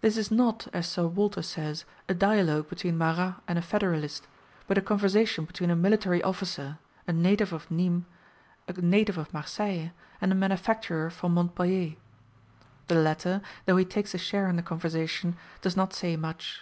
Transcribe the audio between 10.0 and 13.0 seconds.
and a manufacturer from Montpellier. The